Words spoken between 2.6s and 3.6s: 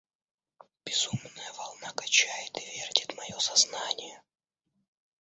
вертит мое